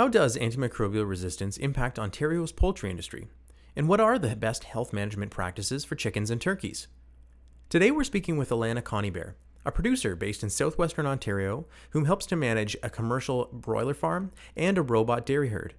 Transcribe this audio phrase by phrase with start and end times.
[0.00, 3.28] How does antimicrobial resistance impact Ontario's poultry industry?
[3.76, 6.88] And what are the best health management practices for chickens and turkeys?
[7.68, 9.34] Today we're speaking with Alanna Coneybeare,
[9.66, 14.78] a producer based in southwestern Ontario whom helps to manage a commercial broiler farm and
[14.78, 15.74] a robot dairy herd.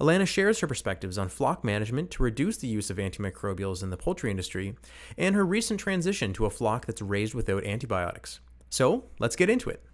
[0.00, 3.98] Alana shares her perspectives on flock management to reduce the use of antimicrobials in the
[3.98, 4.74] poultry industry
[5.18, 8.40] and her recent transition to a flock that's raised without antibiotics.
[8.70, 9.84] So, let's get into it.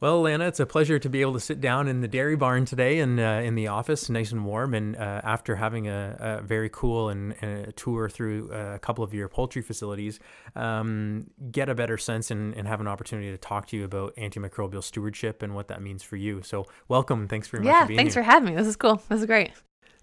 [0.00, 2.64] Well, Lana, it's a pleasure to be able to sit down in the dairy barn
[2.64, 4.72] today and uh, in the office, nice and warm.
[4.72, 9.12] And uh, after having a, a, very cool and, a tour through a couple of
[9.12, 10.18] your poultry facilities,
[10.56, 14.16] um, get a better sense and, and, have an opportunity to talk to you about
[14.16, 16.40] antimicrobial stewardship and what that means for you.
[16.42, 17.28] So, welcome.
[17.28, 18.22] Thanks very yeah, much being thanks here.
[18.22, 18.56] for having me.
[18.56, 19.02] This is cool.
[19.08, 19.50] This is great.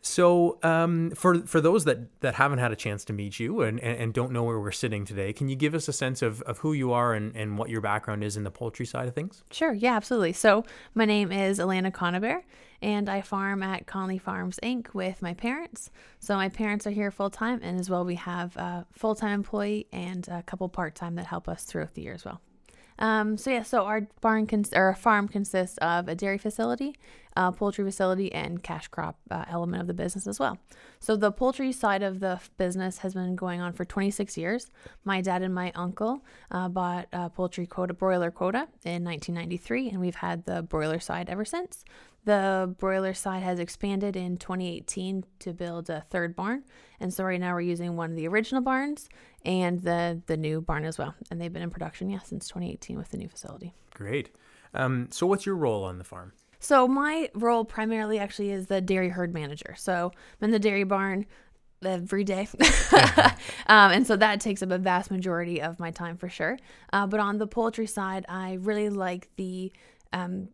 [0.01, 3.79] So, um, for for those that that haven't had a chance to meet you and,
[3.79, 6.41] and, and, don't know where we're sitting today, can you give us a sense of,
[6.43, 9.15] of who you are and, and what your background is in the poultry side of
[9.15, 9.43] things?
[9.51, 10.33] Sure, yeah, absolutely.
[10.33, 12.43] So, my name is Alanna Coneybeare,
[12.81, 14.93] and I farm at Conlee Farms Inc.
[14.93, 15.91] with my parents.
[16.19, 19.33] So, my parents are here full time, and as well, we have a full time
[19.33, 22.41] employee and a couple part time that help us throughout the year as well.
[22.99, 26.95] Um, so yeah, so our barn cons- or farm consists of a dairy facility,
[27.35, 30.57] a poultry facility, and cash crop uh, element of the business as well.
[30.99, 34.71] So the poultry side of the business has been going on for 26 years.
[35.03, 39.99] My dad and my uncle uh, bought a poultry quota broiler quota in 1993, and
[39.99, 41.83] we've had the broiler side ever since.
[42.27, 46.65] The broiler side has expanded in 2018 to build a third barn.
[46.99, 49.07] And so right now we're using one of the original barns
[49.45, 51.15] and the the new barn as well.
[51.31, 53.73] And they've been in production, yeah, since 2018 with the new facility.
[53.93, 54.35] Great.
[54.73, 56.33] Um, so what's your role on the farm?
[56.59, 59.73] So my role primarily actually is the dairy herd manager.
[59.77, 61.27] So I'm in the dairy barn
[61.81, 62.49] every day.
[63.67, 66.59] um, and so that takes up a vast majority of my time for sure.
[66.91, 69.71] Uh, but on the poultry side, I really like the
[70.11, 70.49] um,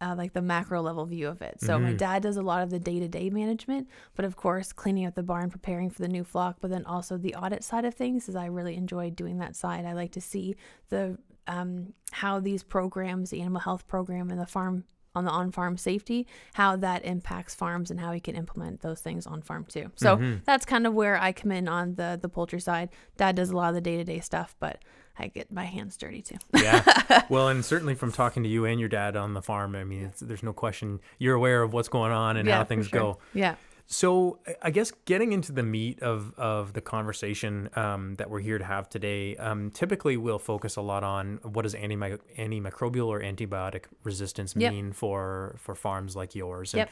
[0.00, 1.60] uh, like the macro level view of it.
[1.60, 1.84] So mm-hmm.
[1.84, 5.06] my dad does a lot of the day to day management, but of course cleaning
[5.06, 7.94] up the barn, preparing for the new flock, but then also the audit side of
[7.94, 8.28] things.
[8.28, 9.84] Is I really enjoy doing that side.
[9.84, 10.56] I like to see
[10.88, 14.84] the um, how these programs, the animal health program and the farm
[15.14, 19.00] on the on farm safety, how that impacts farms and how we can implement those
[19.00, 19.90] things on farm too.
[19.96, 20.38] So mm-hmm.
[20.44, 22.90] that's kind of where I come in on the the poultry side.
[23.16, 24.82] Dad does a lot of the day to day stuff, but
[25.18, 26.38] I get my hands dirty too.
[26.54, 27.22] yeah.
[27.28, 30.12] Well, and certainly from talking to you and your dad on the farm, I mean,
[30.20, 33.00] there's no question you're aware of what's going on and yeah, how things sure.
[33.00, 33.18] go.
[33.34, 33.54] Yeah.
[33.92, 38.56] So I guess getting into the meat of, of the conversation um, that we're here
[38.56, 43.86] to have today, um, typically we'll focus a lot on what does antimicrobial or antibiotic
[44.04, 44.72] resistance yep.
[44.72, 46.72] mean for for farms like yours.
[46.72, 46.90] And, yep.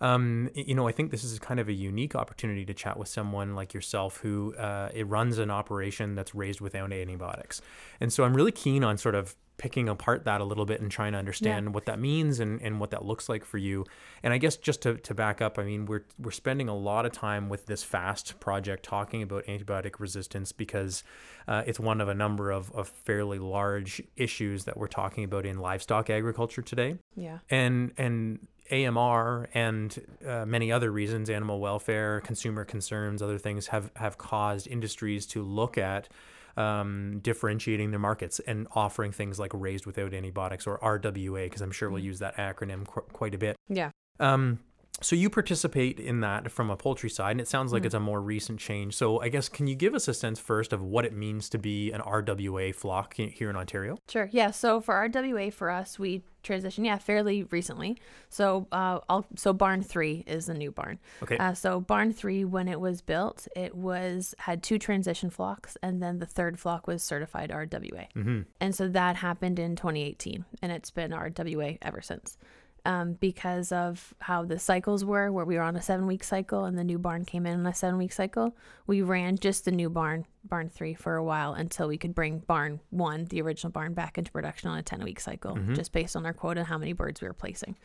[0.00, 3.08] Um, you know, I think this is kind of a unique opportunity to chat with
[3.08, 7.60] someone like yourself who uh, it runs an operation that's raised without antibiotics.
[8.00, 10.90] And so I'm really keen on sort of picking apart that a little bit and
[10.90, 11.70] trying to understand yeah.
[11.72, 13.84] what that means and, and what that looks like for you.
[14.22, 17.04] And I guess just to, to back up, I mean, we're, we're spending a lot
[17.04, 21.04] of time with this FAAST project talking about antibiotic resistance because
[21.46, 25.44] uh, it's one of a number of, of fairly large issues that we're talking about
[25.44, 26.96] in livestock agriculture today.
[27.14, 27.40] Yeah.
[27.50, 28.38] And, and
[28.70, 34.66] AMR and uh, many other reasons, animal welfare, consumer concerns, other things have, have caused
[34.66, 36.08] industries to look at
[36.56, 41.70] um, differentiating their markets and offering things like raised without antibiotics or RWA, because I'm
[41.70, 42.06] sure we'll mm.
[42.06, 43.56] use that acronym qu- quite a bit.
[43.68, 43.90] Yeah.
[44.18, 44.58] Um,
[45.02, 47.86] so you participate in that from a poultry side, and it sounds like mm.
[47.86, 48.94] it's a more recent change.
[48.94, 51.58] So I guess can you give us a sense first of what it means to
[51.58, 53.96] be an RWA flock here in Ontario?
[54.08, 54.28] Sure.
[54.30, 54.50] Yeah.
[54.50, 57.96] So for RWA, for us, we transitioned, yeah, fairly recently.
[58.28, 60.98] So uh, I'll, so barn three is the new barn.
[61.22, 61.36] Okay.
[61.36, 66.02] Uh, so barn three, when it was built, it was had two transition flocks, and
[66.02, 68.06] then the third flock was certified RWA.
[68.14, 68.40] Mm-hmm.
[68.60, 72.38] And so that happened in 2018, and it's been RWA ever since
[72.84, 76.64] um, because of how the cycles were, where we were on a seven week cycle
[76.64, 78.56] and the new barn came in on a seven week cycle.
[78.86, 82.38] We ran just the new barn, barn three, for a while until we could bring
[82.38, 85.74] barn one, the original barn, back into production on a 10 week cycle, mm-hmm.
[85.74, 87.76] just based on our quota and how many birds we were placing.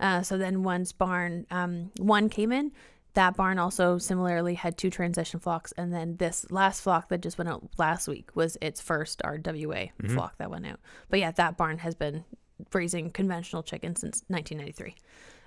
[0.00, 2.72] Uh, so then once barn um, one came in,
[3.14, 7.38] that barn also similarly had two transition flocks, and then this last flock that just
[7.38, 10.14] went out last week was its first RWA mm-hmm.
[10.14, 10.80] flock that went out.
[11.08, 12.24] But yeah, that barn has been
[12.72, 14.94] raising conventional chickens since 1993.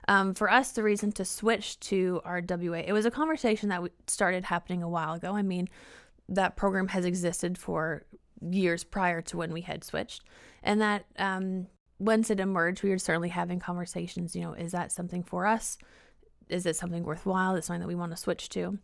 [0.07, 4.45] Um, for us, the reason to switch to RWA, it was a conversation that started
[4.45, 5.35] happening a while ago.
[5.35, 5.67] I mean,
[6.29, 8.05] that program has existed for
[8.41, 10.23] years prior to when we had switched,
[10.63, 11.67] and that um,
[11.99, 14.35] once it emerged, we were certainly having conversations.
[14.35, 15.77] You know, is that something for us?
[16.47, 17.55] Is it something worthwhile?
[17.55, 18.77] Is it something that we want to switch to?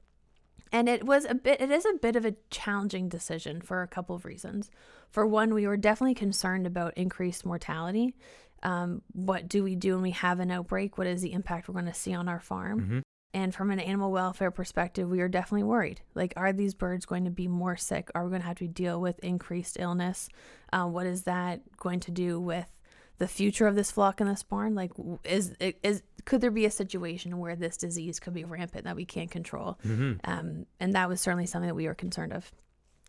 [0.74, 3.88] And it was a bit, it is a bit of a challenging decision for a
[3.88, 4.72] couple of reasons.
[5.12, 8.16] For one, we were definitely concerned about increased mortality.
[8.64, 10.98] Um, what do we do when we have an outbreak?
[10.98, 12.82] What is the impact we're going to see on our farm?
[12.82, 13.00] Mm-hmm.
[13.36, 16.02] And from an animal welfare perspective, we are definitely worried.
[16.16, 18.10] Like, are these birds going to be more sick?
[18.16, 20.28] Are we going to have to deal with increased illness?
[20.72, 22.80] Uh, what is that going to do with
[23.18, 24.76] the future of this flock in this barn?
[24.76, 24.92] Like,
[25.24, 25.54] is
[25.84, 29.32] is could there be a situation where this disease could be rampant that we can't
[29.32, 29.80] control?
[29.86, 30.14] Mm-hmm.
[30.24, 32.52] Um, and that was certainly something that we were concerned of.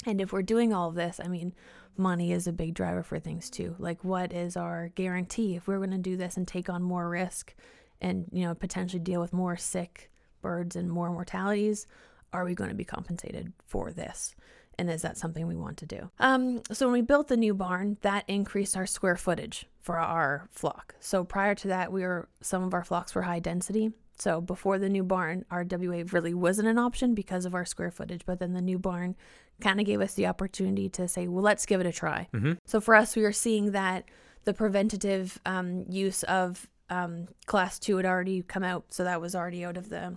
[0.06, 1.54] And if we're doing all of this, I mean,
[1.96, 3.74] money is a big driver for things too.
[3.78, 7.08] Like, what is our guarantee if we're going to do this and take on more
[7.08, 7.54] risk,
[8.00, 10.10] and you know potentially deal with more sick
[10.42, 11.86] birds and more mortalities?
[12.32, 14.34] Are we going to be compensated for this?
[14.78, 16.10] And is that something we want to do?
[16.18, 20.48] Um, so when we built the new barn, that increased our square footage for our
[20.50, 20.94] flock.
[21.00, 23.92] So prior to that, we were some of our flocks were high density.
[24.16, 28.22] So before the new barn, RWA really wasn't an option because of our square footage.
[28.24, 29.16] But then the new barn
[29.60, 32.28] kind of gave us the opportunity to say, well, let's give it a try.
[32.32, 32.52] Mm-hmm.
[32.64, 34.04] So for us, we were seeing that
[34.44, 39.34] the preventative um, use of um, class two had already come out, so that was
[39.34, 40.16] already out of the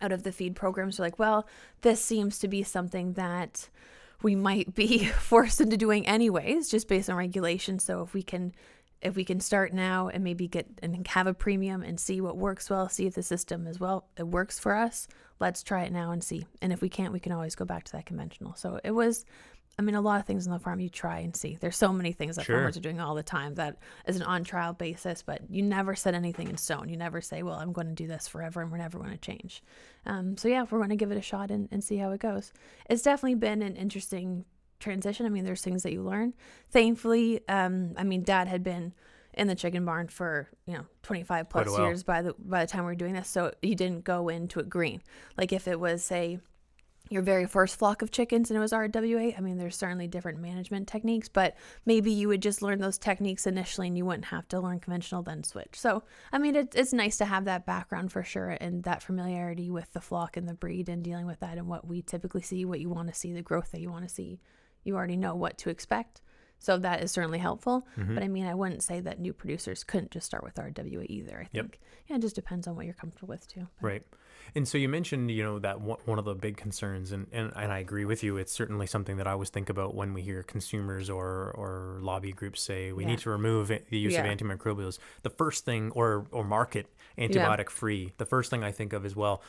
[0.00, 0.98] out of the feed programs.
[0.98, 1.46] are like, well,
[1.82, 3.68] this seems to be something that
[4.22, 7.78] we might be forced into doing anyways, just based on regulation.
[7.78, 8.52] So if we can
[9.02, 12.36] if we can start now and maybe get and have a premium and see what
[12.36, 15.08] works well, see if the system as well it works for us,
[15.38, 16.46] let's try it now and see.
[16.60, 18.54] And if we can't, we can always go back to that conventional.
[18.56, 19.24] So it was
[19.78, 21.56] I mean, a lot of things on the farm you try and see.
[21.58, 22.56] There's so many things that Sure.
[22.56, 25.94] farmers are doing all the time that is an on trial basis, but you never
[25.94, 26.88] set anything in stone.
[26.90, 29.16] You never say, well, I'm going to do this forever and we're never going to
[29.16, 29.62] change.
[30.04, 32.20] Um, so, yeah, we're going to give it a shot and, and see how it
[32.20, 32.52] goes.
[32.90, 34.44] It's definitely been an interesting
[34.80, 35.24] transition.
[35.24, 36.34] I mean, there's things that you learn.
[36.70, 38.92] Thankfully, um, I mean, dad had been
[39.32, 42.80] in the chicken barn for you know 25 plus years by the by the time
[42.84, 45.00] we were doing this so you didn't go into it green
[45.38, 46.40] like if it was say
[47.10, 50.40] your very first flock of chickens and it was RWA, I mean, there's certainly different
[50.40, 54.46] management techniques, but maybe you would just learn those techniques initially and you wouldn't have
[54.48, 55.74] to learn conventional, then switch.
[55.74, 59.70] So, I mean, it, it's nice to have that background for sure and that familiarity
[59.70, 62.64] with the flock and the breed and dealing with that and what we typically see,
[62.64, 64.40] what you want to see, the growth that you want to see.
[64.84, 66.22] You already know what to expect.
[66.60, 67.86] So that is certainly helpful.
[67.98, 68.14] Mm-hmm.
[68.14, 71.38] But I mean, I wouldn't say that new producers couldn't just start with RWA either.
[71.38, 71.64] I Yep.
[71.64, 73.66] think, yeah, it just depends on what you're comfortable with too.
[73.80, 74.02] But- Right.
[74.54, 77.70] And so you mentioned, you know, that one of the big concerns, and, and, and
[77.72, 78.36] I agree with you.
[78.36, 82.32] It's certainly something that I always think about when we hear consumers or, or lobby
[82.32, 83.10] groups say we Yeah.
[83.10, 84.98] need to remove the use of antimicrobials.
[85.22, 86.86] The first thing, or, or market
[87.16, 89.40] antibiotic free, the first thing I think of is, well,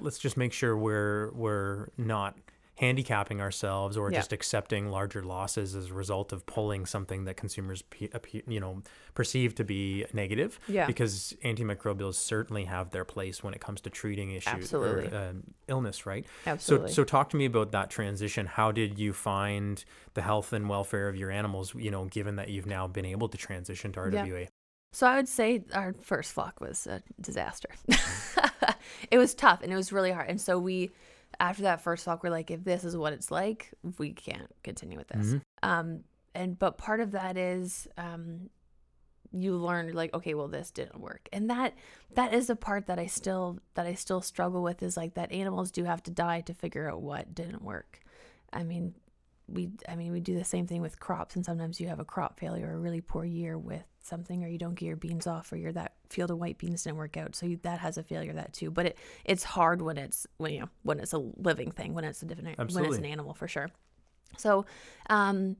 [0.00, 2.36] let's just make sure we're, we're not
[2.76, 4.18] handicapping ourselves or Yeah.
[4.18, 7.82] just accepting larger losses as a result of pulling something that consumers
[8.46, 8.82] you know
[9.14, 10.86] perceive to be negative Yeah.
[10.86, 15.08] because antimicrobials certainly have their place when it comes to treating issues Absolutely.
[15.08, 16.88] or um, illness right Absolutely.
[16.88, 19.84] so so talk to me about that transition how did you find
[20.14, 23.28] the health and welfare of your animals you know given that you've now been able
[23.28, 24.24] to transition to Yeah.
[24.26, 24.48] RWA
[24.92, 27.68] So I would say our first flock was a disaster.
[29.10, 30.28] it was tough and it was really hard.
[30.28, 30.90] And so we,
[31.40, 34.98] after that first talk, we're like, if this is what it's like, we can't continue
[34.98, 35.26] with this.
[35.26, 35.40] Mhm.
[35.62, 36.04] Um,
[36.34, 38.50] and but part of that is um,
[39.32, 41.74] you learn like, okay, well, this didn't work, and that
[42.14, 45.32] that is a part that I still that I still struggle with is like that
[45.32, 48.00] animals do have to die to figure out what didn't work.
[48.52, 48.94] I mean,
[49.48, 52.04] we I mean we do the same thing with crops and sometimes you have a
[52.04, 55.26] crop failure or a really poor year with something or you don't get your beans
[55.26, 57.34] off or you're that field of white beans didn't work out.
[57.34, 58.70] So you, that has a failure that too.
[58.70, 62.04] But it it's hard when it's when you know when it's a living thing when
[62.04, 63.70] it's a different when it's an animal for sure.
[64.36, 64.66] So
[65.08, 65.56] um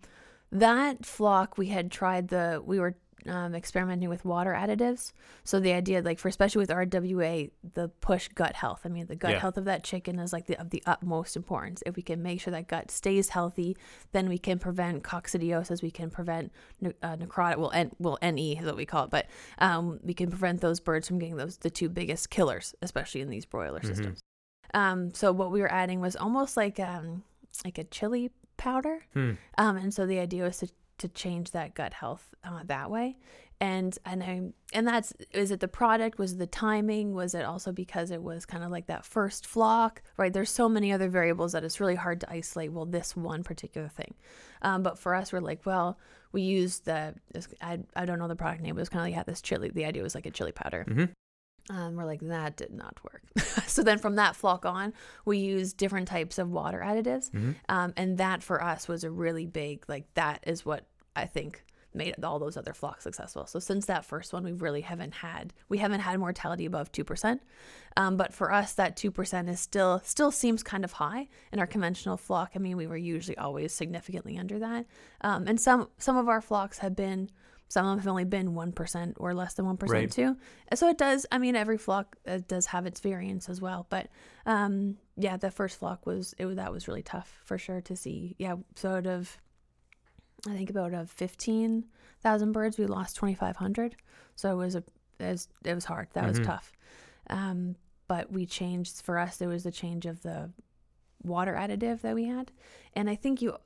[0.53, 2.97] that flock we had tried the we were
[3.29, 5.13] um, experimenting with water additives
[5.45, 9.17] so the idea like for especially with rwa the push gut health i mean the
[9.17, 9.39] gut Yeah.
[9.41, 12.41] health of that chicken is like the of the utmost importance if we can make
[12.41, 13.77] sure that gut stays healthy
[14.13, 18.57] then we can prevent coccidiosis we can prevent ne- uh, necrotic well N, well ne
[18.59, 19.27] is what we call it but
[19.59, 23.29] um, we can prevent those birds from getting those the two biggest killers especially in
[23.31, 23.87] these broiler Mhm.
[23.87, 24.21] systems
[24.75, 27.23] um, so what we were adding was almost like um,
[27.65, 29.33] like a chili powder Hmm.
[29.59, 33.17] um, and so the idea was to, to change that gut health uh, that way.
[33.59, 34.43] And and I
[34.75, 36.19] and that's is it the product?
[36.19, 37.15] Was it the timing?
[37.15, 40.03] Was it also because it was kind of like that first flock?
[40.19, 40.31] Right?
[40.33, 42.73] There's so many other variables that it's really hard to isolate.
[42.73, 44.13] Well, this one particular thing.
[44.61, 45.99] Um, but for us, we're like, well,
[46.33, 47.15] we used the
[47.63, 49.41] I I don't know the product name, but it was kind of like had this
[49.41, 49.71] chili.
[49.71, 50.85] The idea was like a chili powder.
[50.87, 51.09] Mhm.
[51.69, 53.23] Um, we're like, that did not work.
[53.67, 54.93] so then from that flock on,
[55.25, 57.31] we used different types of water additives.
[57.31, 57.57] Mhm.
[57.69, 61.65] Um, and that for us was a really big, like, that is what I think
[61.97, 63.47] made all those other flocks successful.
[63.47, 67.05] So since that first one, we really haven't had we haven't had mortality above two
[67.05, 67.43] percent.
[67.97, 71.59] Um, but for us, that two percent is still still seems kind of high in
[71.59, 72.53] our conventional flock.
[72.55, 74.87] I mean, we were usually always significantly under that,
[75.23, 77.31] um, and some some of our flocks have been
[77.69, 80.11] some of them have only been 1% or less than 1% Right.
[80.11, 80.37] too.
[80.75, 83.87] So it does, I mean, every flock uh, does have its variance as well.
[83.91, 84.09] But
[84.47, 88.37] um, yeah, the first flock was, it that was really tough for sure to see.
[88.39, 88.57] Yeah.
[88.77, 89.37] Sort of,
[90.47, 93.97] I think about of 15,000 birds, we lost 2,500.
[94.37, 94.85] So it was a,
[95.19, 96.09] it was, it was hard.
[96.13, 96.45] That was Mhm.
[96.45, 96.73] tough.
[97.29, 100.51] Um, but we changed, for us, there was a change of the
[101.25, 102.53] water additive that we had.
[102.95, 103.57] And I think you,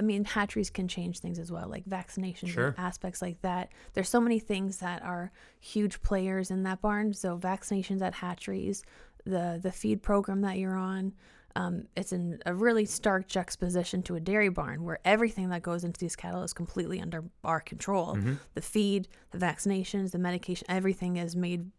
[0.00, 2.74] I mean, hatcheries can change things as well, like vaccinations Sure.
[2.78, 3.70] aspects like that.
[3.92, 5.30] There's so many things that are
[5.60, 7.12] huge players in that barn.
[7.12, 8.82] So vaccinations at hatcheries,
[9.26, 11.12] the the feed program that you're on,
[11.54, 15.84] um, it's in a really stark juxtaposition to a dairy barn where everything that goes
[15.84, 18.14] into these cattle is completely under our control.
[18.14, 18.34] Mm-hmm.
[18.54, 21.70] The feed, the vaccinations, the medication, everything is made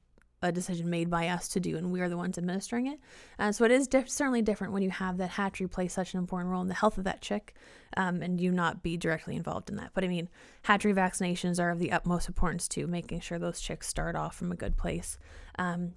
[0.42, 3.00] a decision made by us to do, and we are the ones administering it.
[3.38, 6.20] Uh, so it is diff- certainly different when you have that hatchery play such an
[6.20, 7.54] important role in the health of that chick,
[7.98, 9.92] um, and you not be directly involved in that.
[9.94, 10.30] But I mean,
[10.64, 14.52] hatchery vaccinations are of the utmost importance to making sure those chicks start off from
[14.52, 15.18] a good place.
[15.60, 15.94] Um,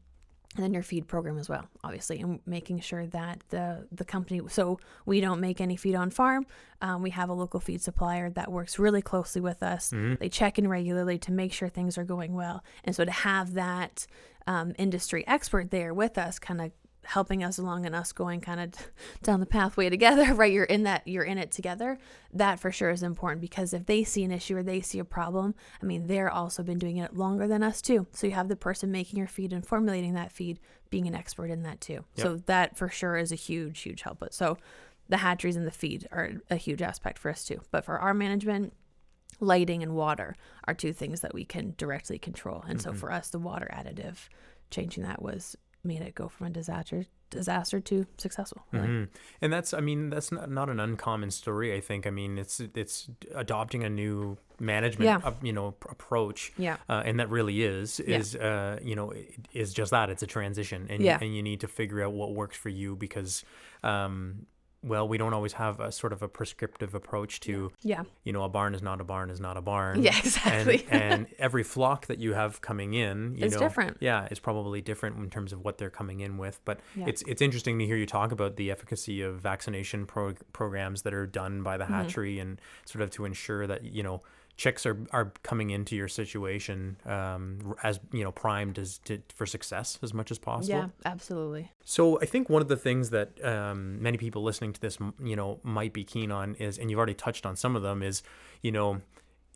[0.57, 4.41] and then your feed program as well, obviously, and making sure that the the company.
[4.49, 6.47] So we don't make any feed on farm.
[6.81, 9.91] Um, we have a local feed supplier that works really closely with us.
[10.17, 13.55] They check in regularly to make sure things are going well, and so to have
[13.55, 14.07] that
[14.47, 16.71] um, industry expert there with us, kind of
[17.07, 18.73] helping us along and us going kind of
[19.23, 20.53] down the pathway together right?
[20.53, 21.99] You're in that you're in it together.
[22.33, 25.05] That for sure is important because if they see an issue or they see a
[25.05, 28.07] problem i mean they're also been doing it longer than us too.
[28.13, 31.51] So you have the person making your feed and formulating that feed being an expert
[31.51, 32.05] in that too.
[32.17, 34.19] So that for sure is a huge huge help.
[34.19, 34.59] But so
[35.09, 37.61] the hatcheries and the feed are a huge aspect for us too.
[37.71, 38.73] But for our management
[39.41, 42.65] lighting and water are two things that we can directly control.
[42.67, 42.99] And so mm-hmm.
[42.99, 44.29] for us the water additive
[44.71, 48.87] changing that was made it go from a disaster disaster to successful really.
[48.87, 49.09] Mhm.
[49.41, 51.75] And that's, I mean, that's not, not an uncommon story.
[51.75, 52.07] I think.
[52.07, 55.29] I mean, it's it's adopting a new management, Yeah.
[55.29, 56.53] uh, you know, approach.
[56.57, 56.77] Yeah.
[56.89, 58.19] Uh, and that really is Yeah.
[58.19, 59.13] is uh, you know
[59.53, 60.11] is just that.
[60.11, 61.19] It's a transition, and Yeah.
[61.21, 63.45] and you need to figure out what works for you because.
[63.83, 64.47] Um,
[64.85, 68.43] well, we don't always have a sort of a prescriptive approach to, yeah you know,
[68.45, 70.03] a barn is not a barn is not a barn.
[70.03, 73.97] yeah exactly And, and every flock that you have coming in, you It's know, different.
[74.01, 76.61] Yeah, is probably different in terms of what they're coming in with.
[76.65, 77.07] But Yeah.
[77.09, 81.15] it's it's interesting to hear you talk about the efficacy of vaccination pro- programs that
[81.15, 81.91] are done by Mm-hmm.
[81.93, 84.23] the hatchery and sort of to ensure that you know
[84.57, 89.47] chicks are, are coming into your situation um, as you know primed as to, for
[89.47, 90.77] success as much as possible.
[90.77, 94.81] yeah absolutely So I think one of the things that um, many people listening to
[94.81, 97.83] this, you know, might be keen on is, and you've already touched on some of
[97.83, 98.23] them, is,
[98.63, 99.01] you know,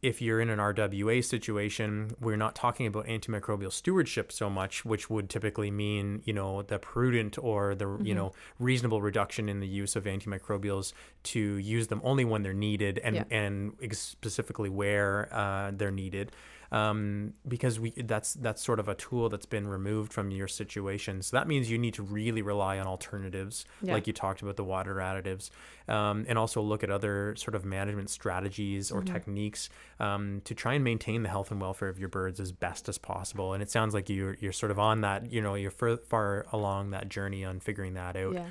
[0.00, 5.10] if you're in an RWA situation, we're not talking about antimicrobial stewardship so much, which
[5.10, 9.66] would typically mean, you know, the prudent or the, you know, reasonable reduction in the
[9.66, 10.92] use of antimicrobials
[11.24, 13.24] to use them only when they're needed and, Yeah.
[13.30, 16.30] and specifically where uh, they're needed
[16.70, 21.22] um, because we that's that's sort of a tool that's been removed from your situation.
[21.22, 23.94] So that means you need to really rely on alternatives, Yeah.
[23.94, 25.50] like you talked about the water additives,
[25.88, 30.74] um, and also look at other sort of management strategies or techniques um, to try
[30.74, 33.54] and maintain the health and welfare of your birds as best as possible.
[33.54, 36.46] And it sounds like you're you're sort of on that, you know, you're far, far
[36.52, 38.34] along that journey on figuring that out.
[38.34, 38.46] yeah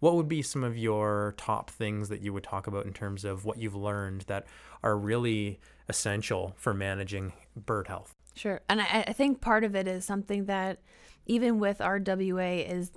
[0.00, 3.24] What would be some of your top things that you would talk about in terms
[3.24, 4.46] of what you've learned that
[4.82, 5.60] are really
[5.92, 8.14] essential for managing bird health?
[8.34, 8.62] Sure.
[8.66, 10.78] And I, I think part of it is something that
[11.26, 12.92] even with RWA is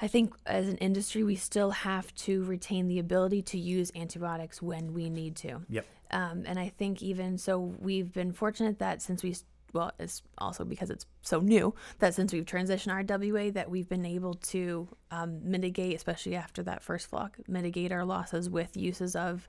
[0.00, 4.62] I think as an industry we still have to retain the ability to use antibiotics
[4.62, 5.60] when we need to.
[5.68, 5.86] Yep.
[6.10, 9.36] Um, and I think even so we've been fortunate that since we
[9.74, 14.06] well, it's also because it's so new that since we've transitioned RWA that we've been
[14.06, 19.48] able to um, mitigate, especially after that first flock, mitigate our losses with uses of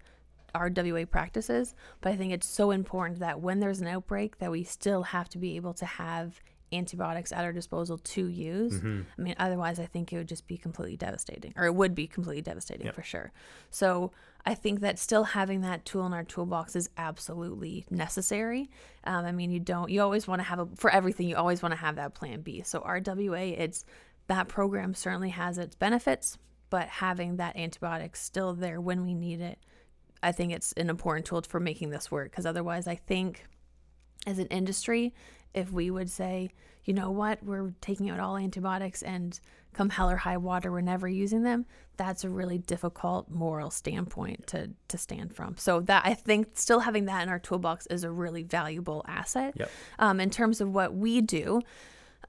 [0.55, 1.75] RWA practices.
[2.01, 5.29] But I think it's so important that when there's an outbreak, that we still have
[5.29, 6.41] to be able to have
[6.73, 8.81] antibiotics at our disposal to use.
[8.83, 12.07] I mean, otherwise, I think it would just be completely devastating, or it would be
[12.07, 12.95] completely devastating Yep.
[12.95, 13.31] for sure.
[13.69, 14.11] So
[14.45, 18.69] I think that still having that tool in our toolbox is absolutely necessary.
[19.05, 21.61] Um, I mean, you don't, you always want to have a, for everything, you always
[21.61, 22.61] want to have that plan B.
[22.63, 23.85] So RWA, it's,
[24.27, 26.37] that program certainly has its benefits,
[26.71, 29.59] but having that antibiotic still there when we need it,
[30.23, 32.31] I think it's an important tool for making this work.
[32.31, 33.45] Because otherwise, I think
[34.25, 35.13] as an industry,
[35.53, 36.49] if we would say,
[36.83, 39.39] you know what, we're taking out all antibiotics and
[39.73, 41.65] come hell or high water, we're never using them.
[41.97, 45.55] That's a really difficult moral standpoint to to stand from.
[45.57, 49.53] So that I think still having that in our toolbox is a really valuable asset.
[49.57, 49.71] Yep.
[49.99, 51.61] Um, in terms of what we do,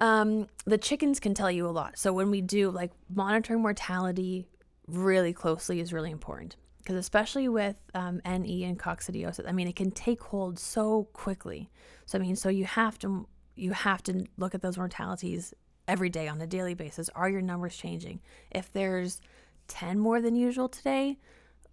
[0.00, 1.98] um, the chickens can tell you a lot.
[1.98, 4.46] So when we do like monitoring mortality
[4.86, 9.74] really closely is really important because especially with um, NE and coccidiosis, I mean, it
[9.74, 11.68] can take hold so quickly.
[12.04, 13.26] So I mean, so you have to
[13.56, 15.52] you have to look at those mortalities
[15.88, 17.08] every day on a daily basis.
[17.16, 18.20] Are your numbers changing?
[18.52, 19.20] If there's
[19.66, 21.18] 10 more than usual today,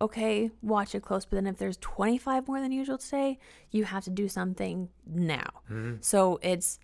[0.01, 1.25] okay, watch it close.
[1.25, 3.37] But then if there's 25 more than usual today,
[3.69, 5.61] you have to do something now.
[5.69, 5.97] Mm-hmm.
[5.99, 6.79] So it's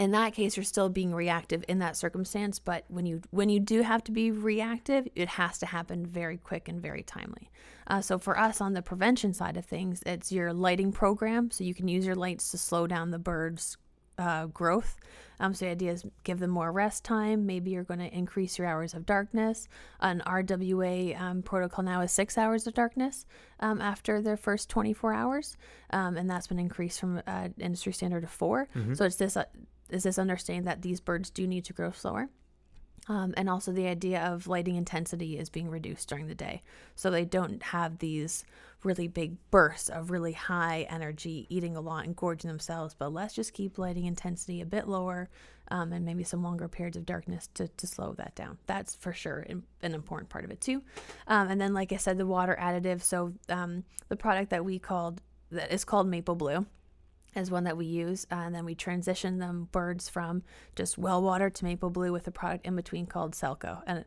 [0.00, 3.60] in that case you're still being reactive in that circumstance but when you when you
[3.60, 7.50] do have to be reactive it has to happen very quick and very timely.
[7.86, 11.50] Uh, so for us on the prevention side of things it's your lighting program.
[11.50, 13.76] So you can use your lights to slow down the birds
[14.18, 14.96] uh, growth.
[15.38, 17.46] Um, so the idea is give them more rest time.
[17.46, 19.68] Maybe you're going to increase your hours of darkness.
[20.00, 23.26] An rwa um, protocol now is six hours of darkness
[23.60, 25.56] um, after their first 24 hours.
[25.90, 29.44] Um, and that's been increased from uh, industry standard of 4 so it's this uh,
[29.92, 32.28] is this understanding that these birds do need to grow slower.
[33.08, 36.62] Um, and also the idea of lighting intensity is being reduced during the day.
[36.94, 38.44] So they don't have these
[38.84, 42.94] really big bursts of really high energy, eating a lot and gorging themselves.
[42.94, 45.28] But let's just keep lighting intensity a bit lower
[45.70, 48.58] um, and maybe some longer periods of darkness to, to slow that down.
[48.66, 50.82] That's for sure an, an important part of it too.
[51.26, 53.02] Um, and then, like I said, the water additive.
[53.02, 55.20] So um, the product that we called,
[55.50, 56.66] that is called Maple Blue
[57.34, 58.26] is one that we use.
[58.30, 60.42] Uh, and then we transition them birds from
[60.76, 63.82] just well water to maple blue with a product in between called Selko.
[63.86, 64.04] And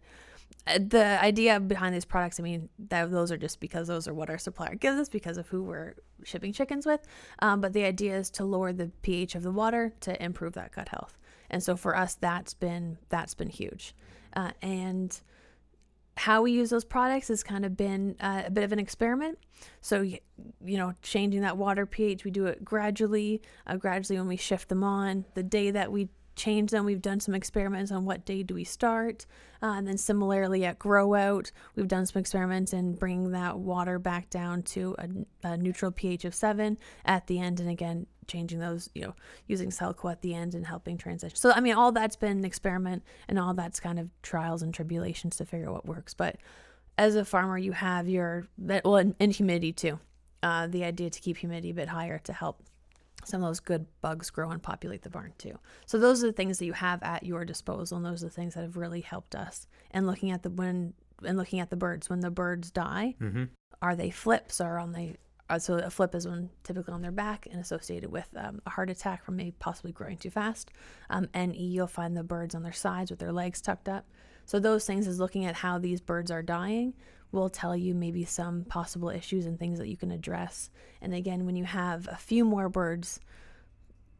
[0.66, 4.14] uh, the idea behind these products, I mean, that those are just because those are
[4.14, 7.02] what our supplier gives us because of who we're shipping chickens with.
[7.40, 10.72] Um, but the idea is to lower the pH of the water to improve that
[10.72, 11.18] gut health.
[11.50, 13.96] And so for us, that's been that's been huge.
[14.36, 15.20] Uh, and
[16.16, 19.40] how we use those products has kind of been uh, a bit of an experiment.
[19.82, 20.20] So, you
[20.78, 24.84] know, changing that water pH, we do it gradually, uh, gradually when we shift them
[24.84, 25.26] on.
[25.34, 28.64] The day that we change them, we've done some experiments on what day do we
[28.64, 29.26] start.
[29.62, 33.98] Uh, and then similarly at grow out, we've done some experiments in bringing that water
[33.98, 37.60] back down to a, a neutral pH of seven at the end.
[37.60, 39.16] And again, changing those, you know,
[39.48, 41.36] using Selko at the end and helping transition.
[41.38, 44.74] So, I mean, all that's been an experiment and all that's kind of trials and
[44.74, 46.14] tribulations to figure out what works.
[46.14, 46.38] But
[46.98, 50.00] as a farmer, you have your, well, and, and humidity too.
[50.42, 52.62] Uh, the idea to keep humidity a bit higher to help
[53.26, 55.58] some of those good bugs grow and populate the barn too.
[55.86, 58.34] So those are the things that you have at your disposal, and those are the
[58.34, 59.68] things that have really helped us.
[59.92, 60.94] And looking at the when
[61.26, 63.46] and looking at the birds when the birds die, mm-hmm.
[63.82, 65.14] are they flips or on the uh,
[65.58, 68.90] so a flip is one typically on their back and associated with um, a heart
[68.90, 70.72] attack from maybe possibly growing too fast.
[71.10, 74.06] Um, NE, you'll find the birds on their sides with their legs tucked up.
[74.46, 76.94] So those things is looking at how these birds are dying
[77.32, 80.70] will tell you maybe some possible issues and things that you can address.
[81.02, 83.20] And again, when you have a few more birds,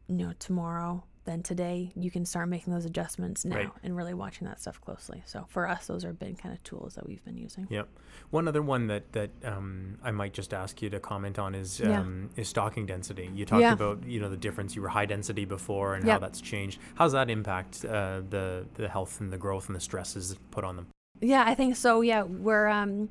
[0.08, 3.70] you know, tomorrow than today, you can start making those adjustments now Right.
[3.82, 5.22] and really watching that stuff closely.
[5.26, 7.66] So for us, those are been kind of tools that we've been using.
[7.70, 7.88] Yep.
[8.30, 11.80] One other one that that um, I might just ask you to comment on is
[11.80, 12.00] Yeah.
[12.00, 13.30] um, is stocking density.
[13.34, 13.72] You talked Yeah.
[13.72, 14.76] about you know the difference.
[14.76, 16.78] You were high density before, and how that's changed.
[16.94, 20.76] How's that impact uh, the the health and the growth and the stresses put on
[20.76, 20.86] them?
[21.20, 22.02] Yeah, I think so.
[22.02, 23.08] Yeah, we're um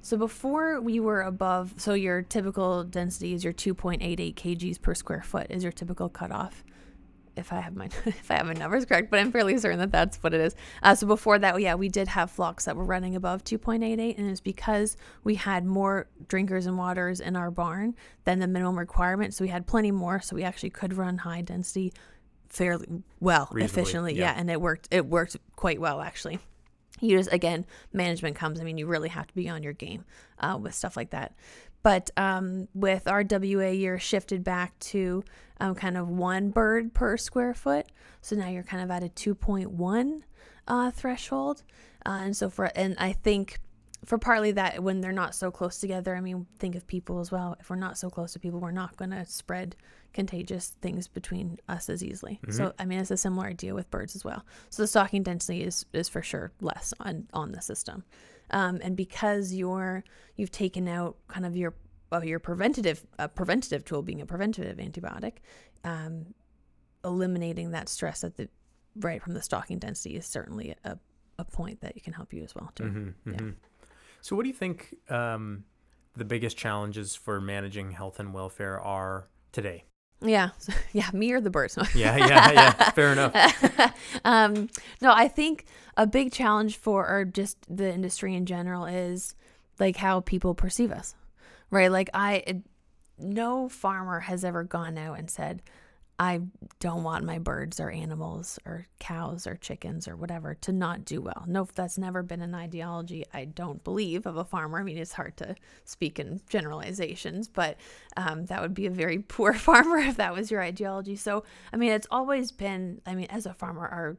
[0.00, 5.22] so before we were above so your typical density is your 2.88 kgs per square
[5.22, 6.63] foot is your typical cutoff.
[7.36, 9.92] If I have my if I have my numbers correct, but I'm fairly certain that
[9.92, 10.54] that's what it is.
[10.82, 14.30] Uh, so before that, yeah, we did have flocks that were running above 2.88, and
[14.30, 17.94] it's because we had more drinkers and waters in our barn
[18.24, 19.34] than the minimum requirement.
[19.34, 21.92] So we had plenty more, so we actually could run high density
[22.48, 24.14] fairly well, Reasonably, efficiently.
[24.14, 24.32] yeah.
[24.32, 24.88] yeah, and it worked.
[24.90, 26.38] It worked quite well actually
[27.00, 30.04] you just again management comes i mean you really have to be on your game
[30.40, 31.34] uh, with stuff like that
[31.84, 35.22] but um, with RWA you're shifted back to
[35.60, 37.86] um, kind of one bird per square foot.
[38.22, 40.22] So now you're kind of at a 2.1
[40.66, 41.62] uh, threshold.
[42.04, 43.58] Uh, and so for and i think
[44.04, 47.32] for partly that when they're not so close together i mean think of people as
[47.32, 47.56] well.
[47.60, 49.76] If we're not so close to people we're not going to spread
[50.12, 52.40] contagious things between us as easily.
[52.50, 54.44] So i mean it's a similar idea with birds as well.
[54.70, 58.04] So the stocking density is is for sure less on on the system
[58.54, 60.02] um, and because you're
[60.36, 61.74] you've taken out kind of your
[62.10, 65.34] well, your preventative uh, preventative tool being a preventative antibiotic
[65.84, 66.26] um,
[67.04, 68.48] eliminating that stress at the
[69.00, 70.96] right from the stocking density is certainly a,
[71.38, 73.36] a point that can help you as well too Mm-hmm, Yeah.
[73.36, 73.50] mm-hmm.
[74.22, 75.64] So, what do you think um,
[76.16, 79.84] the biggest challenges for managing health and welfare are today?
[80.22, 80.50] Yeah,
[80.92, 81.78] yeah, me or the birds.
[81.94, 82.90] yeah, yeah, yeah.
[82.90, 83.94] Fair enough.
[84.24, 84.68] um,
[85.00, 89.34] no, I think a big challenge for or just the industry in general is
[89.78, 91.14] like how people perceive us,
[91.70, 91.90] right?
[91.90, 92.62] Like I,
[93.18, 95.62] no farmer has ever gone out and said,
[96.18, 96.42] I
[96.78, 101.20] don't want my birds or animals or cows or chickens or whatever to not do
[101.20, 101.44] well.
[101.46, 104.78] No, that's never been an ideology, I don't believe, of a farmer.
[104.78, 107.78] I mean, it's hard to speak in generalizations, but
[108.16, 111.16] um, that would be a very poor farmer if that was your ideology.
[111.16, 114.16] So, I mean, it's always been, I mean, as a farmer, our,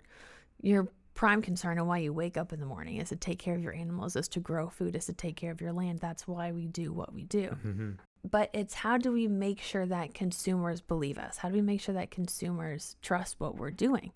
[0.62, 3.56] your prime concern and why you wake up in the morning is to take care
[3.56, 6.00] of your animals, is to grow food, is to take care of your land.
[6.00, 7.56] That's why we do what we do.
[7.66, 7.92] Mm-hmm
[8.30, 11.38] but it's how do we make sure that consumers believe us?
[11.38, 14.12] How do we make sure that consumers trust what we're doing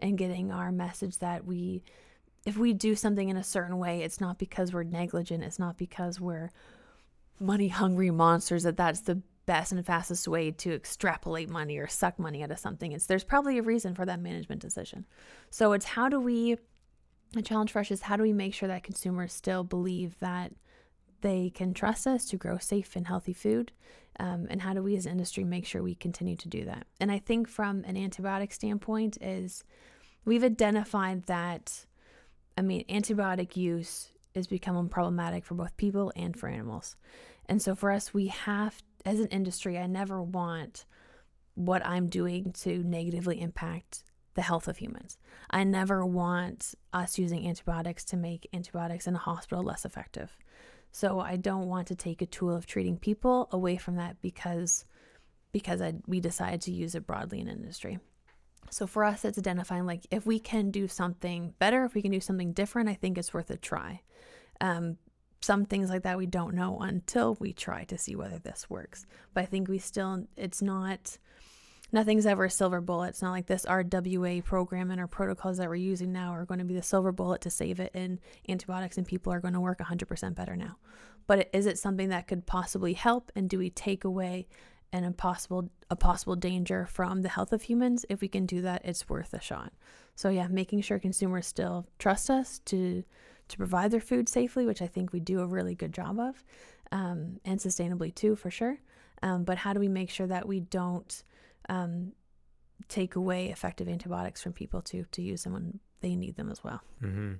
[0.00, 1.84] and getting our message that we,
[2.44, 5.78] if we do something in a certain way, it's not because we're negligent, it's not
[5.78, 6.50] because we're
[7.38, 12.18] money hungry monsters, that that's the best and fastest way to extrapolate money or suck
[12.18, 12.92] money out of something.
[12.92, 15.06] It's there's probably a reason for that management decision.
[15.50, 16.56] So it's how do we,
[17.32, 20.52] the challenge for us is how do we make sure that consumers still believe that
[21.22, 23.72] they can trust us to grow safe and healthy food?
[24.20, 26.86] Um, and how do we as an industry make sure we continue to do that?
[27.00, 29.64] And I think from an antibiotic standpoint is
[30.24, 31.86] we've identified that,
[32.58, 36.96] I mean, antibiotic use is becoming problematic for both people and for animals.
[37.46, 40.84] And so for us, we have, as an industry, I never want
[41.54, 44.04] what I'm doing to negatively impact
[44.34, 45.18] the health of humans.
[45.50, 50.36] I never want us using antibiotics to make antibiotics in a hospital less effective.
[50.92, 54.84] So I don't want to take a tool of treating people away from that because
[55.52, 57.98] because I, we decided to use it broadly in industry.
[58.70, 62.10] So for us, it's identifying like if we can do something better, if we can
[62.10, 64.00] do something different, I think it's worth a try.
[64.62, 64.96] Um,
[65.42, 69.04] some things like that we don't know until we try to see whether this works.
[69.34, 71.18] But I think we still, it's not
[71.92, 73.10] nothing's ever a silver bullet.
[73.10, 76.58] It's not like this RWA program and our protocols that we're using now are going
[76.58, 79.60] to be the silver bullet to save it, and antibiotics and people are going to
[79.60, 80.76] work 100% better now.
[81.26, 83.30] But is it something that could possibly help?
[83.36, 84.48] And do we take away
[84.92, 88.04] an impossible a possible danger from the health of humans?
[88.08, 89.72] If we can do that, it's worth a shot.
[90.14, 93.04] So yeah, making sure consumers still trust us to
[93.48, 96.42] to provide their food safely, which I think we do a really good job of,
[96.90, 98.78] um, and sustainably too, for sure.
[99.22, 101.22] Um, but how do we make sure that we don't
[101.68, 102.12] um,
[102.88, 106.62] take away effective antibiotics from people to to use them when they need them as
[106.62, 106.82] well.
[107.02, 107.34] Mm-hmm.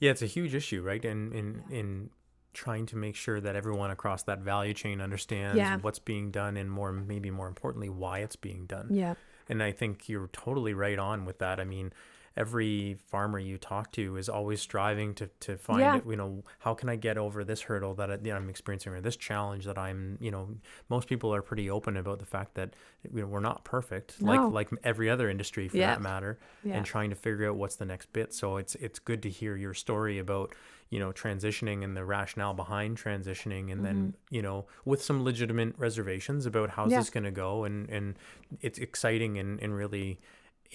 [0.00, 1.04] Yeah, it's a huge issue, right?
[1.04, 2.10] In in in
[2.52, 5.76] trying to make sure that everyone across that value chain understands yeah.
[5.80, 8.88] what's being done and more maybe more importantly why it's being done.
[8.90, 9.14] Yeah.
[9.48, 11.60] And I think you're totally right on with that.
[11.60, 11.92] I mean,
[12.36, 16.00] every farmer you talk to is always striving to, to find yeah.
[16.08, 18.92] you know how can i get over this hurdle that I, you know, i'm experiencing
[18.92, 20.48] or this challenge that i'm you know
[20.88, 22.74] most people are pretty open about the fact that
[23.12, 24.48] you know we're not perfect no.
[24.48, 25.94] like like every other industry for yeah.
[25.94, 26.74] that matter yeah.
[26.74, 29.56] and trying to figure out what's the next bit so it's it's good to hear
[29.56, 30.54] your story about
[30.90, 33.84] you know transitioning and the rationale behind transitioning and mm-hmm.
[33.84, 38.16] then you know with some legitimate reservations about how's this going to go and and
[38.60, 40.18] it's exciting and and really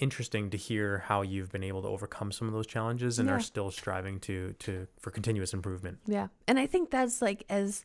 [0.00, 3.36] interesting to hear how you've been able to overcome some of those challenges and yeah.
[3.36, 5.98] are still striving to to for continuous improvement.
[6.06, 6.28] Yeah.
[6.48, 7.84] And I think that's like as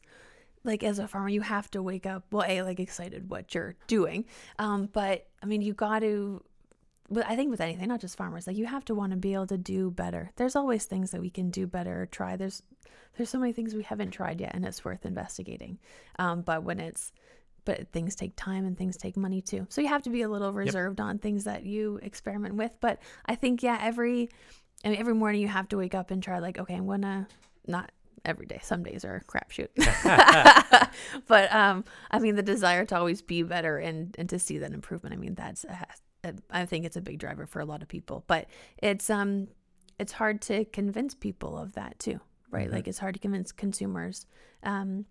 [0.63, 3.75] like as a farmer you have to wake up well a like excited what you're
[3.85, 4.25] doing
[4.57, 6.43] um but i mean you got to
[7.09, 9.33] but I think with anything, not just farmers, like you have to want to be
[9.33, 10.31] able to do better.
[10.37, 12.35] There's always things that we can do better or try.
[12.35, 12.63] There's
[13.15, 15.79] there's so many things we haven't tried yet, and it's worth investigating.
[16.19, 17.13] Um, but when it's
[17.65, 19.65] but things take time and things take money too.
[19.69, 21.07] So you have to be a little reserved yep.
[21.07, 22.75] on things that you experiment with.
[22.79, 24.29] But I think yeah, every
[24.83, 27.27] I mean, every morning you have to wake up and try like, okay, I'm gonna
[27.67, 27.91] not
[28.25, 28.59] every day.
[28.61, 29.69] Some days are a crapshoot.
[31.27, 34.73] but um, I mean, the desire to always be better and and to see that
[34.73, 35.13] improvement.
[35.13, 35.87] I mean, that's a,
[36.23, 38.23] a, I think it's a big driver for a lot of people.
[38.27, 38.47] But
[38.77, 39.47] it's um,
[39.99, 42.65] it's hard to convince people of that too, right?
[42.65, 42.75] Mm-hmm.
[42.75, 44.25] Like it's hard to convince consumers.
[44.63, 45.05] Um,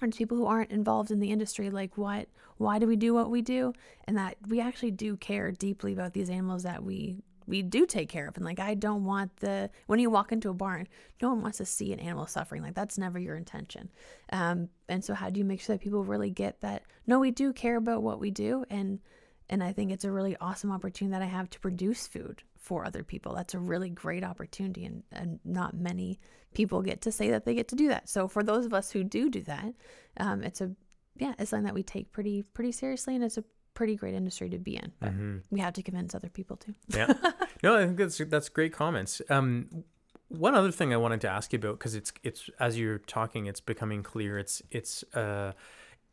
[0.00, 2.28] or to people who aren't involved in the industry like what
[2.58, 3.72] why do we do what we do?
[4.06, 8.08] And that we actually do care deeply about these animals that we we do take
[8.08, 8.36] care of.
[8.36, 10.88] And like i don't want the when you walk into a barn
[11.22, 12.62] no one wants to see an animal suffering.
[12.62, 13.90] Like that's never your intention.
[14.32, 17.30] Um, and so how do you make sure that people really get that no we
[17.30, 18.64] do care about what we do?
[18.70, 19.00] And
[19.48, 22.84] and i think it's a really awesome opportunity that i have to produce food for
[22.84, 26.18] other people that's a really great opportunity and, and not many
[26.56, 28.08] people get to say that they get to do that.
[28.08, 29.74] So for those of us who do do that,
[30.16, 30.72] um, it's a
[31.18, 34.48] yeah, it's something that we take pretty pretty seriously, and it's a pretty great industry
[34.50, 34.92] to be in.
[34.98, 35.38] But mm-hmm.
[35.50, 36.74] we have to convince other people too.
[36.88, 37.12] yeah,
[37.62, 39.22] no, I think that's that's great comments.
[39.28, 39.84] Um,
[40.28, 43.46] one other thing I wanted to ask you about because it's it's as you're talking,
[43.46, 44.38] it's becoming clear.
[44.38, 45.52] It's it's uh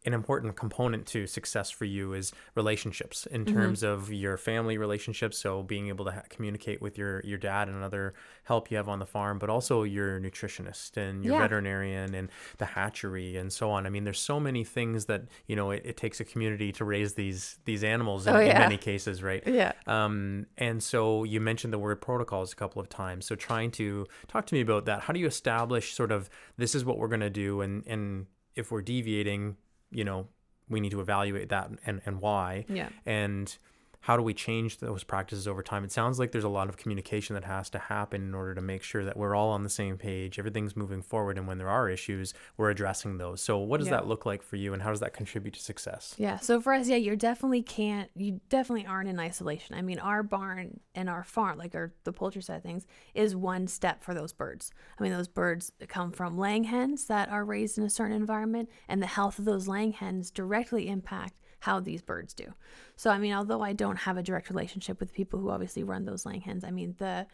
[0.06, 5.38] an important component to success for you is relationships in terms of your family relationships.
[5.38, 8.14] So being able to ha- communicate with your your dad and other
[8.44, 11.42] help you have on the farm, but also your nutritionist and your Yeah.
[11.42, 13.86] veterinarian and the hatchery and so on.
[13.86, 16.86] I mean, there's so many things that you know it, it takes a community to
[16.86, 19.44] raise these these animals in, Oh, in many cases, right?
[19.54, 19.74] Yeah.
[19.88, 23.26] Um, and so you mentioned the word protocols a couple of times.
[23.26, 25.02] So trying to talk to me about that.
[25.02, 28.26] How do you establish sort of this is what we're going to do, and and
[28.56, 29.58] if we're deviating,
[29.94, 30.28] you know,
[30.70, 32.66] we need to evaluate that and and why.
[32.68, 32.90] Yeah.
[33.06, 33.56] And
[34.04, 35.84] how do we change those practices over time?
[35.86, 38.62] It sounds like there's a lot of communication that has to happen in order to
[38.62, 41.70] make sure that we're all on the same page, everything's moving forward, and when there
[41.70, 43.42] are issues, we're addressing those.
[43.42, 43.98] So, what does Yeah.
[43.98, 46.16] that look like for you, and how does that contribute to success?
[46.18, 46.38] Yeah.
[46.38, 48.10] So for us, yeah, you definitely can't.
[48.16, 49.76] You definitely aren't in isolation.
[49.76, 53.36] I mean, our barn and our farm, like our the poultry side of things, is
[53.36, 54.72] one step for those birds.
[55.00, 58.70] I mean, those birds come from laying hens that are raised in a certain environment,
[58.90, 62.54] and the health of those laying hens directly impact how these birds do.
[62.98, 66.04] So I mean, although I don't have a direct relationship with people who obviously run
[66.04, 67.26] those laying hens, I mean the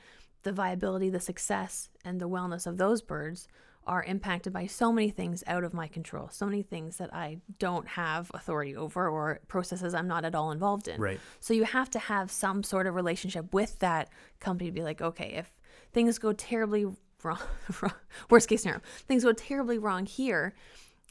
[0.44, 3.48] the viability, the success, and the wellness of those birds
[3.88, 7.40] are impacted by so many things out of my control, so many things that I
[7.58, 11.02] don't have authority over or processes I'm not at all involved in.
[11.02, 11.20] Right.
[11.40, 15.02] So you have to have some sort of relationship with that company to be like,
[15.02, 15.52] okay, if
[15.92, 16.86] things go terribly
[17.24, 17.40] wrong,
[17.82, 17.94] wrong
[18.30, 20.54] worst case scenario, things go terribly wrong here,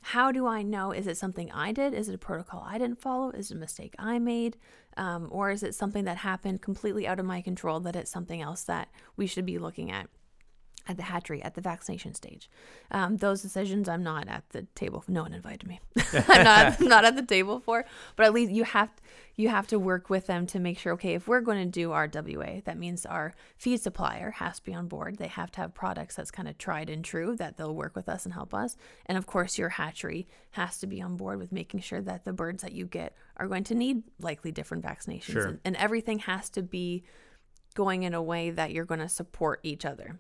[0.03, 0.93] how do I know?
[0.93, 1.95] Is it something I did?
[1.95, 3.31] Is it a protocol I didn't follow?
[3.31, 4.57] Is it a mistake I made?
[4.97, 8.41] Um, or is it something that happened completely out of my control that it's something
[8.43, 10.09] else that we should be looking at?
[10.89, 12.49] At the hatchery at the vaccination stage.
[12.91, 15.05] Um, those decisions I'm not at the table.
[15.07, 15.81] No one invited me.
[16.29, 17.85] I'm not not at the table for.
[18.17, 18.89] But at least you have
[19.37, 20.95] you have to work with them to make sure.
[20.95, 24.73] Okay, if we're going to do RWA, that means our feed supplier has to be
[24.75, 25.19] on board.
[25.19, 28.09] They have to have products that's kind of tried and true that they'll work with
[28.09, 28.77] us and help us.
[29.07, 32.33] And of course, your hatchery has to be on board with making sure that the
[32.33, 35.47] birds that you get are going to need likely different vaccinations, Sure.
[35.49, 37.05] and, and everything has to be
[37.75, 40.19] going in a way that you're going to support each other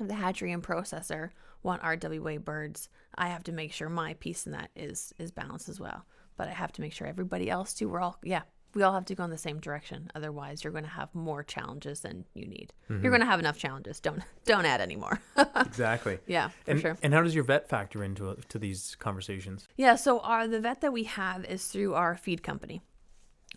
[0.00, 1.30] if the hatchery and processor
[1.62, 5.68] want RWA birds, I have to make sure my piece in that is is balanced
[5.68, 6.04] as well.
[6.36, 7.88] But I have to make sure everybody else too.
[7.88, 8.42] We're all yeah,
[8.74, 10.10] we all have to go in the same direction.
[10.14, 12.72] Otherwise, you're going to have more challenges than you need.
[12.88, 13.02] Mm-hmm.
[13.02, 14.00] You're going to have enough challenges.
[14.00, 15.20] Don't don't add any more.
[15.56, 16.18] Exactly.
[16.26, 16.96] yeah, for And, sure.
[17.02, 19.68] and how does your vet factor into to these conversations?
[19.76, 22.80] Yeah, so our the vet that we have is through our feed company.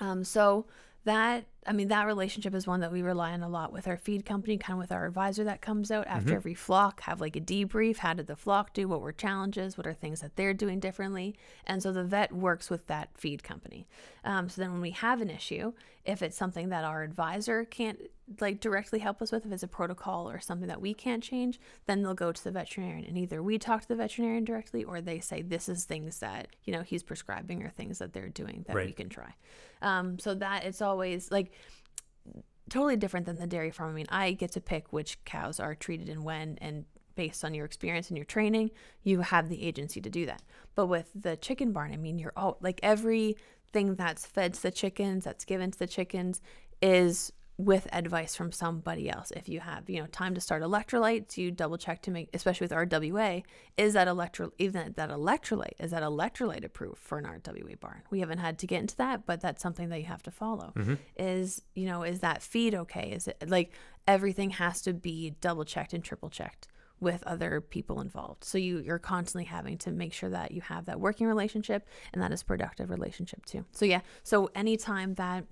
[0.01, 0.65] Um, so
[1.05, 3.97] that I mean that relationship is one that we rely on a lot with our
[3.97, 7.35] feed company, kind of with our advisor that comes out after every flock, have like
[7.35, 7.97] a debrief.
[7.97, 8.87] How did the flock do?
[8.87, 9.77] What were challenges?
[9.77, 11.35] What are things that they're doing differently?
[11.65, 13.87] And so the vet works with that feed company.
[14.25, 15.73] Um, so then when we have an issue,
[16.05, 17.99] if it's something that our advisor can't
[18.39, 21.59] like directly help us with, if it's a protocol or something that we can't change,
[21.85, 25.01] then they'll go to the veterinarian and either we talk to the veterinarian directly or
[25.01, 28.63] they say this is things that you know he's prescribing or things that they're doing
[28.67, 29.33] that we can try.
[29.81, 31.51] Um, so that it's always like
[32.69, 33.91] totally different than the dairy farm.
[33.91, 36.85] I mean, I get to pick which cows are treated and when, and
[37.15, 38.71] based on your experience and your training,
[39.03, 40.41] you have the agency to do that.
[40.75, 44.71] But with the chicken barn, I mean, you're all like everything that's fed to the
[44.71, 46.41] chickens, that's given to the chickens,
[46.81, 49.31] is with advice from somebody else.
[49.31, 52.65] If you have, you know, time to start electrolytes, you double check to make, especially
[52.65, 53.43] with RWA,
[53.77, 58.01] is that electro even that electrolyte is that electrolyte approved for an RWA barn?
[58.09, 60.73] We haven't had to get into that, but that's something that you have to follow.
[60.75, 60.95] Mm-hmm.
[61.17, 63.11] Is you know, is that feed okay?
[63.11, 63.71] Is it like
[64.07, 66.67] everything has to be double checked and triple checked
[66.99, 68.43] with other people involved.
[68.43, 72.21] So you you're constantly having to make sure that you have that working relationship and
[72.21, 73.65] that is productive relationship too.
[73.73, 75.45] So yeah, so anytime that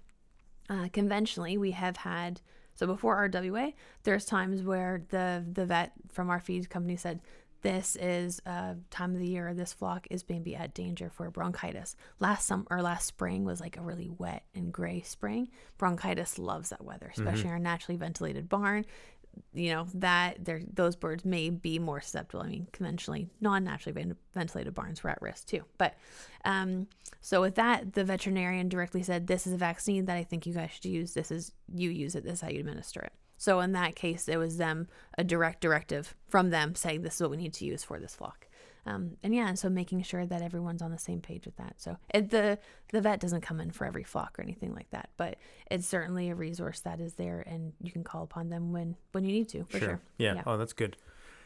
[0.70, 2.42] uh, conventionally we have had
[2.76, 7.22] so before RWA, there's times where the the vet from our feed company said
[7.62, 11.96] this is a time of the year this flock is maybe at danger for bronchitis.
[12.20, 15.50] Last summer or last spring was like a really wet and gray spring.
[15.78, 18.86] Bronchitis loves that weather, especially in our naturally ventilated barn
[19.54, 22.44] you know that there those birds may be more susceptible.
[22.44, 25.64] I mean, conventionally non-naturally ventilated barns were at risk too.
[25.78, 25.96] But
[26.46, 26.88] um,
[27.20, 30.54] so with that, the veterinarian directly said, "This is a vaccine that I think you
[30.54, 31.14] guys should use.
[31.14, 32.24] This is you use it.
[32.24, 35.62] This is how you administer it." So in that case, it was them a direct
[35.62, 38.48] directive from them saying, "This is what we need to use for this flock."
[38.86, 41.76] Um, and yeah, and so making sure that everyone's on the same page with that.
[41.78, 42.58] So it, the
[42.92, 45.38] the vet doesn't come in for every flock or anything like that, but
[45.70, 49.24] it's certainly a resource that is there, and you can call upon them when when
[49.24, 49.66] you need to.
[49.70, 50.02] For sure.
[50.18, 50.34] Yeah.
[50.36, 50.44] Yeah.
[50.48, 50.98] Oh, that's good.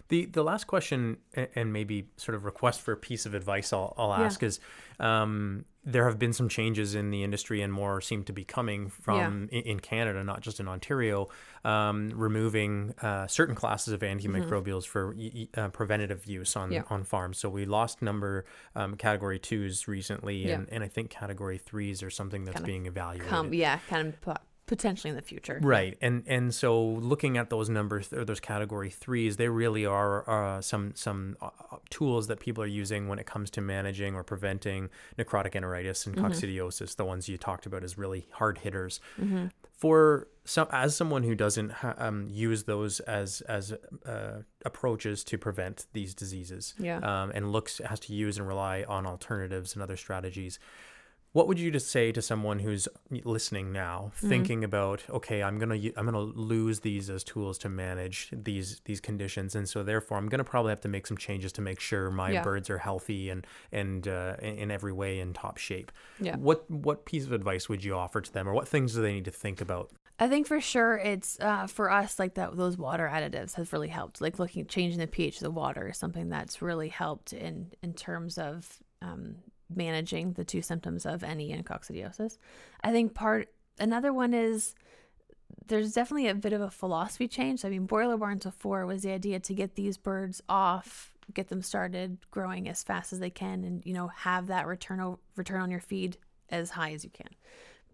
[0.08, 1.18] The the last question
[1.56, 4.26] and maybe sort of request for a piece of advice I'll, I'll Yeah.
[4.26, 4.60] ask is,
[5.00, 8.90] um, there have been some changes in the industry, and more seem to be coming
[8.90, 11.28] from in, in Canada, not just in Ontario,
[11.64, 16.84] um, removing uh, certain classes of antimicrobials for y- y- uh, preventative use on Yeah.
[16.90, 17.38] on farms.
[17.38, 18.46] So we lost number
[18.76, 20.56] um, category twos recently, Yeah.
[20.56, 23.54] and, and I think category threes are something that's Kinda being evaluated.
[23.54, 25.60] Yeah, kind of potentially in the future.
[25.62, 30.30] Right, and and so looking at those numbers or those category threes, they really are
[30.30, 34.16] uh, some some uh, uh, tools that people are using when it comes to managing
[34.16, 36.96] or preventing necrotic enteritis and coccidiosis.
[36.96, 39.00] The ones you talked about as really hard hitters.
[39.78, 43.74] For some, as someone who doesn't ha- um, use those as as
[44.06, 47.00] uh, approaches to prevent these diseases, Yeah.
[47.00, 50.58] um, and looks has to use and rely on alternatives and other strategies.
[51.36, 54.30] What would you just say to someone who's listening now, Mm-hmm.
[54.30, 56.20] thinking about, okay, I'm gonna i'm gonna
[56.56, 60.70] lose these as tools to manage these these conditions, and so therefore I'm gonna probably
[60.72, 62.44] have to make some changes to make sure my Yeah.
[62.50, 65.92] birds are healthy and and uh, in every way in top shape.
[66.22, 66.38] Yeah.
[66.38, 69.14] What what piece of advice would you offer to them, or what things do they
[69.14, 69.92] need to think about?
[70.18, 73.90] I think for sure it's uh, for us like that those water additives has really
[74.00, 74.22] helped.
[74.22, 77.92] Like looking changing the pH of the water is something that's really helped in in
[77.94, 79.36] terms of um,
[79.74, 82.38] managing the two symptoms of NE and coccidiosis.
[82.84, 83.50] I think part
[83.80, 84.76] another one is
[85.68, 87.66] there's definitely a bit of a philosophy change.
[87.66, 91.62] I mean, broiler barns before was the idea to get these birds off, get them
[91.62, 95.62] started growing as fast as they can, and you know have that return o- return
[95.62, 96.18] on your feed
[96.50, 97.30] as high as you can.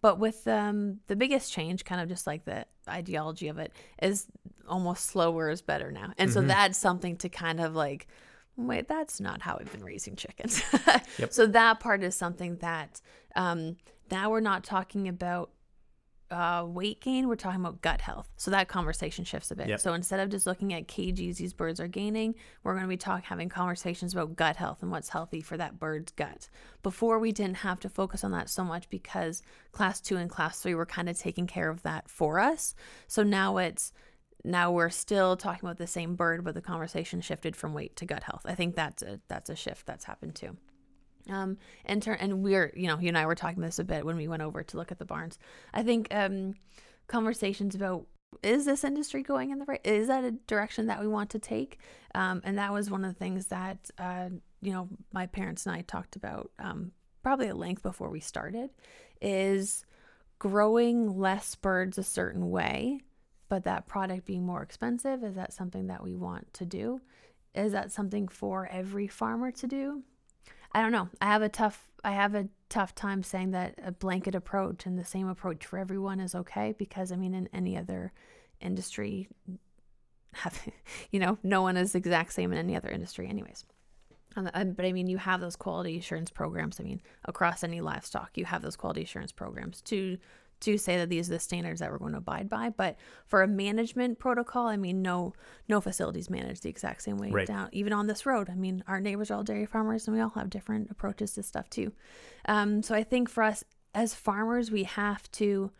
[0.01, 4.25] But with um, the biggest change, kind of just like the ideology of it, is
[4.67, 6.13] almost slower is better now.
[6.17, 8.07] And so that's something to kind of like,
[8.67, 10.61] wait, that's not how I've been raising chickens.
[11.29, 13.01] So that part is something that
[13.35, 13.77] um,
[14.09, 15.51] now we're not talking about
[16.31, 18.29] uh, weight gain, we're talking about gut health.
[18.37, 19.67] So that conversation shifts a bit.
[19.67, 19.81] Yep.
[19.81, 22.97] So instead of just looking at kgs these birds are gaining, we're going to be
[22.97, 26.47] talking having conversations about gut health and what's healthy for that bird's gut.
[26.83, 29.43] Before we didn't have to focus on that so much because
[29.73, 32.75] class two and class three were kind of taking care of that for us.
[33.07, 33.91] So now it's
[34.43, 38.05] now we're still talking about the same bird, but the conversation shifted from weight to
[38.05, 38.41] gut health.
[38.45, 40.57] I think that's a that's a shift that's happened too.
[41.29, 44.05] Um, and turn and we're you know you and I were talking this a bit
[44.05, 45.37] when we went over to look at the barns.
[45.73, 46.55] I think um,
[47.07, 48.07] conversations about
[48.41, 51.39] is this industry going in the right is that a direction that we want to
[51.39, 51.77] take
[52.15, 54.29] um, and that was one of the things that uh,
[54.61, 56.91] you know my parents and i talked about um,
[57.23, 58.69] probably at length before we started
[59.21, 59.85] is
[60.39, 63.01] growing less birds a certain way
[63.51, 67.01] but that product being more expensive is that something that we want to do?
[67.53, 70.03] Is that something for every farmer to do?
[70.71, 71.09] I don't know.
[71.19, 74.97] I have a tough i have a tough time saying that a blanket approach and
[74.97, 78.11] the same approach for everyone is okay because i mean in any other
[78.59, 79.27] industry
[80.31, 80.59] have
[81.11, 83.65] you know no one is the exact same in any other industry anyways.
[84.37, 86.79] Um, uh, but I mean, you have those quality assurance programs.
[86.79, 90.17] I mean, across any livestock, you have those quality assurance programs to
[90.61, 92.69] to say that these are the standards that we're going to abide by.
[92.69, 92.97] But
[93.27, 95.33] for a management protocol, I mean, no
[95.67, 97.47] no facilities managed the exact same way Right.
[97.47, 97.69] down.
[97.71, 100.29] Even on this road, I mean, our neighbors are all dairy farmers, and we all
[100.29, 101.91] have different approaches to stuff too.
[102.47, 105.71] Um, so I think for us as farmers, we have to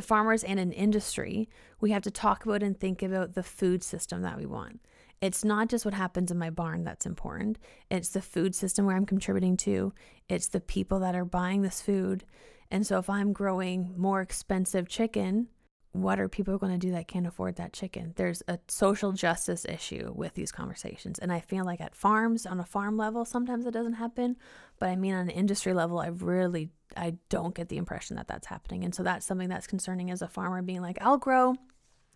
[0.00, 1.48] farmers and an industry,
[1.80, 4.80] we have to talk about and think about the food system that we want.
[5.22, 7.58] It's not just what happens in my barn that's important.
[7.90, 9.94] It's the food system where I'm contributing to.
[10.28, 12.24] It's the people that are buying this food.
[12.70, 15.48] And so if I'm growing more expensive chicken,
[15.92, 18.12] what are people going to do that can't afford that chicken?
[18.16, 21.18] There's a social justice issue with these conversations.
[21.18, 24.36] And I feel like at farms, on a farm level, sometimes it doesn't happen.
[24.78, 28.28] But I mean, on an industry level, I really, I don't get the impression that
[28.28, 28.84] that's happening.
[28.84, 31.56] And so that's something that's concerning as a farmer being like, I'll grow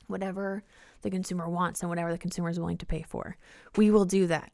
[0.09, 0.63] whatever
[1.03, 3.37] the consumer wants and whatever the consumer is willing to pay for.
[3.77, 4.53] We will do that.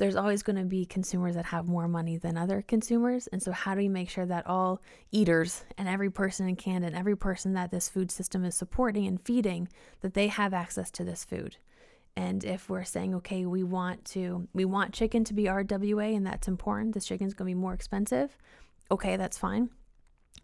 [0.00, 3.26] There's always going to be consumers that have more money than other consumers.
[3.26, 4.80] And so, how do we make sure that all
[5.12, 9.06] eaters and every person in Canada and every person that this food system is supporting
[9.06, 9.68] and feeding,
[10.00, 11.58] that they have access to this food?
[12.16, 16.26] And if we're saying, okay, we want to, we want chicken to be RWA and
[16.26, 18.38] that's important, this chicken's going to be more expensive.
[18.90, 19.68] Okay, that's fine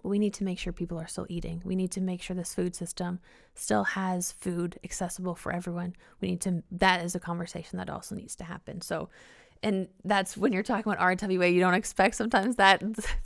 [0.06, 1.60] we need to make sure people are still eating.
[1.64, 3.18] We need to make sure this food system
[3.54, 5.96] still has food accessible for everyone.
[6.20, 8.80] We need to, that is a conversation that also needs to happen.
[8.80, 9.08] So,
[9.66, 12.82] and that's when you're talking about RWA, you don't expect sometimes that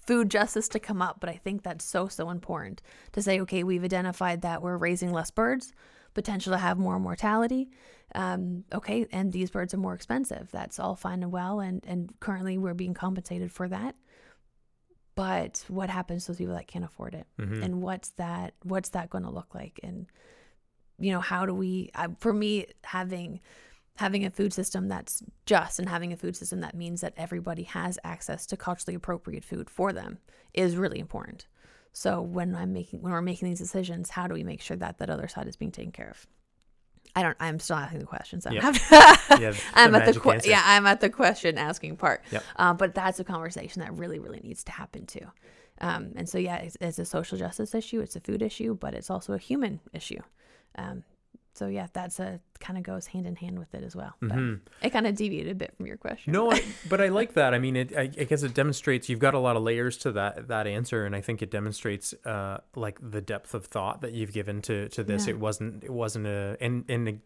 [0.07, 1.21] food justice to come up.
[1.21, 5.13] But I think that's so, so important to say, okay, we've identified that we're raising
[5.13, 5.73] less birds,
[6.15, 7.71] potential to have more mortality.
[8.15, 10.49] Um, okay, and these birds are more expensive.
[10.51, 11.61] That's all fine and well.
[11.61, 13.95] And, and currently we're being compensated for that
[15.17, 17.63] but what happens to those people that can't afford it Mhm.
[17.63, 20.07] and what's that what's that going to look like and
[20.99, 23.41] you know how do we uh, for me having
[23.97, 27.65] having a food system that's just and having a food system that means that everybody
[27.65, 30.19] has access to culturally appropriate food for them
[30.55, 31.47] is really important.
[31.93, 34.99] So when I'm making when we're making these decisions, how do we make sure that
[34.99, 36.27] that other side is being taken care of?
[37.15, 37.37] I don't.
[37.41, 38.47] I'm still asking the questions.
[38.47, 38.73] I'm, Yeah.
[39.39, 40.63] Yeah, I'm at the que- yeah.
[40.65, 42.23] I'm at the question asking part.
[42.31, 42.45] Yep.
[42.57, 45.27] Um, but that's a conversation that really, really needs to happen too.
[45.81, 48.01] Um, and so yeah, it's, it's a social justice issue.
[48.01, 50.21] It's a food issue, but it's also a human issue.
[50.77, 51.05] Um,
[51.55, 54.15] so yeah, that's a kind of goes hand in hand with it as well.
[54.23, 54.61] Mhm.
[54.83, 56.33] It kind of deviated a bit from your question.
[56.33, 57.55] No, I, but I like that.
[57.55, 57.97] I mean, it.
[57.97, 61.05] I, I guess it demonstrates you've got a lot of layers to that that answer,
[61.07, 64.89] and I think it demonstrates uh, like the depth of thought that you've given to
[64.91, 65.27] to this.
[65.27, 65.35] Yeah.
[65.35, 67.21] It wasn't it wasn't a and and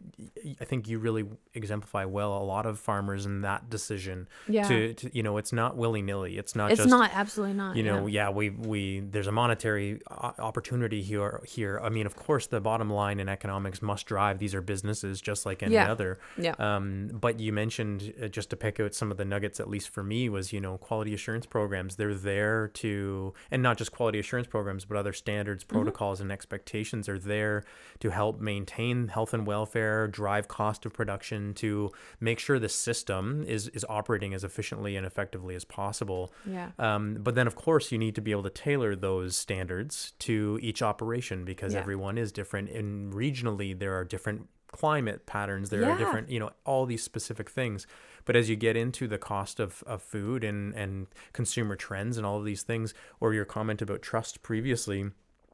[0.61, 4.27] I think you really exemplify well a lot of farmers in that decision.
[4.47, 4.67] Yeah.
[4.67, 6.37] To, to you know, it's not willy nilly.
[6.37, 7.75] It's not it's just not absolutely not.
[7.75, 8.27] you know yeah.
[8.27, 12.89] yeah we we there's a monetary opportunity here here i mean of course the bottom
[12.89, 15.91] line in economics must drive these are businesses just like any Yeah.
[15.91, 16.53] other Yeah.
[16.59, 19.89] um but you mentioned uh, just to pick out some of the nuggets at least
[19.89, 24.19] for me was you know quality assurance programs they're there to and not just quality
[24.19, 25.75] assurance programs but other standards Mm-hmm.
[25.77, 27.63] protocols and expectations are there
[27.99, 33.43] to help maintain health and welfare drive cost of production to make sure the system
[33.47, 36.69] is is operating as efficiently and effectively as possible Yeah.
[36.77, 40.59] um, but then, of course, you need to be able to tailor those standards to
[40.61, 41.79] each operation because Yeah.
[41.79, 42.69] everyone is different.
[42.69, 45.69] And regionally, there are different climate patterns.
[45.69, 45.89] There Yeah.
[45.95, 47.87] are different, you know, all these specific things.
[48.25, 52.25] But as you get into the cost of, of food and, and consumer trends and
[52.25, 55.11] all of these things, or your comment about trust previously,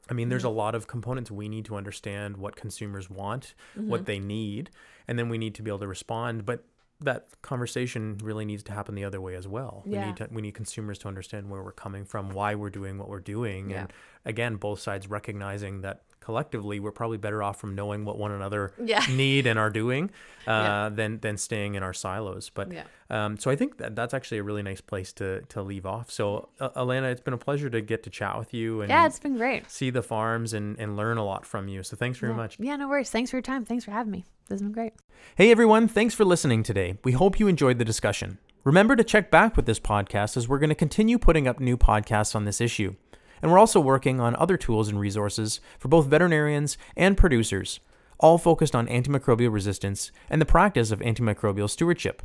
[0.10, 3.90] I mean, there's a lot of components we need to understand what consumers want, Mm-hmm.
[3.90, 4.70] what they need,
[5.08, 6.46] and then we need to be able to respond.
[6.46, 6.64] But
[7.04, 9.84] that conversation really needs to happen the other way as well.
[9.86, 10.06] We Yeah.
[10.08, 13.10] need to, we need consumers to understand where we're coming from, why we're doing what
[13.10, 13.82] we're doing, Yeah.
[13.82, 13.94] and
[14.26, 18.72] again, both sides recognizing that collectively we're probably better off from knowing what one another
[18.82, 19.04] Yeah.
[19.12, 20.10] need and are doing
[20.48, 20.90] uh, Yeah.
[20.90, 22.50] than than staying in our silos.
[22.50, 22.84] But Yeah.
[23.10, 26.10] um, so I think that that's actually a really nice place to to leave off.
[26.12, 29.06] So uh, Alanna, it's been a pleasure to get to chat with you and Yeah,
[29.08, 29.70] it's been great.
[29.70, 31.84] see the farms and, and learn a lot from you.
[31.84, 32.58] So thanks very much.
[32.60, 33.10] Yeah, no worries.
[33.10, 33.66] Thanks for your time.
[33.66, 34.24] Thanks for having me.
[34.48, 34.94] This has been great.
[35.36, 36.98] Hey everyone, thanks for listening today.
[37.04, 38.38] We hope you enjoyed the discussion.
[38.64, 41.78] Remember to check back with this podcast as we're going to continue putting up new
[41.78, 42.94] podcasts on this issue.
[43.42, 47.80] And we're also working on other tools and resources for both veterinarians and producers,
[48.20, 52.22] all focused on antimicrobial resistance and the practice of antimicrobial stewardship.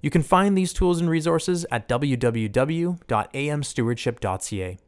[0.00, 4.78] You can find these tools and resources at www.amstewardship.ca.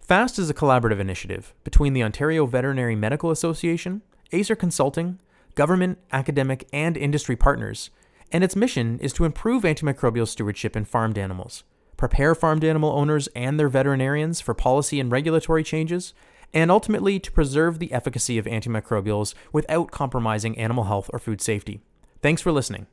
[0.00, 4.02] FAAST is a collaborative initiative between the Ontario Veterinary Medical Association,
[4.32, 5.18] Acer Consulting,
[5.56, 7.90] government, academic, and industry partners,
[8.30, 11.64] and its mission is to improve antimicrobial stewardship in farmed animals,
[11.96, 16.14] prepare farmed animal owners and their veterinarians for policy and regulatory changes,
[16.52, 21.80] and ultimately to preserve the efficacy of antimicrobials without compromising animal health or food safety.
[22.22, 22.86] Thanks for listening.